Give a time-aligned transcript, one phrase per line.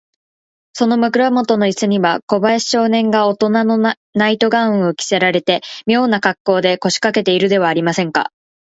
[0.73, 3.77] その枕もとのイスには、小林少年がおとなの
[4.15, 8.31] ナイト・ガウンを着せられて、みょうなかっこうで、こしかけているではありませんか。